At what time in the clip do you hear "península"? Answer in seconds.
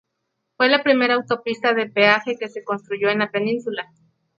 3.29-3.93